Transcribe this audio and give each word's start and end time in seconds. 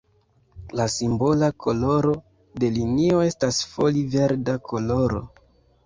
La 0.79 0.87
simbola 0.93 1.49
koloro 1.67 2.15
de 2.65 2.73
linio 2.81 3.23
estas 3.29 3.63
foli-verda 3.77 4.61
koloro. 4.73 5.27